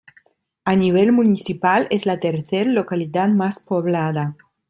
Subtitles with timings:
[0.65, 4.35] A nivel municipal es la tercer localidad más poblada.